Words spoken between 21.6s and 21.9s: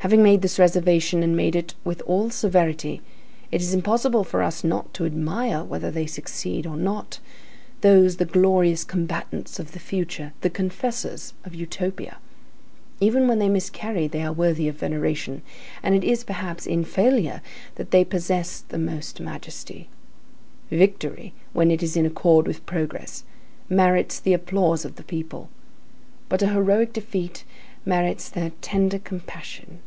it